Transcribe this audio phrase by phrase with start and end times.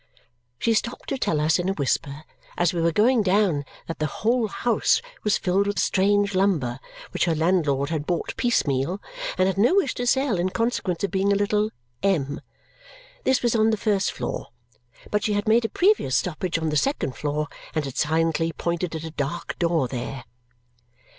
[0.57, 2.23] She stopped to tell us in a whisper
[2.57, 6.79] as we were going down that the whole house was filled with strange lumber
[7.11, 8.99] which her landlord had bought piecemeal
[9.37, 11.69] and had no wish to sell, in consequence of being a little
[12.01, 12.41] M.
[13.25, 14.47] This was on the first floor.
[15.11, 17.45] But she had made a previous stoppage on the second floor
[17.75, 20.23] and had silently pointed at a dark door there.